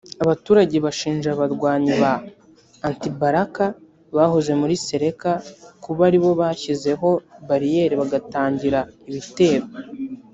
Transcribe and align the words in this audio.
Abaturage 0.23 0.75
bashinja 0.85 1.27
abarwanyi 1.31 1.93
ba 2.01 2.13
«anti-balaka» 2.87 3.65
bahoze 4.15 4.51
muri 4.61 4.75
Seleka 4.85 5.31
kuba 5.83 6.01
ari 6.07 6.17
bo 6.23 6.31
bashyizeho 6.41 7.09
bariyeri 7.47 7.95
bagatangira 8.01 8.79
ibitero 9.09 9.65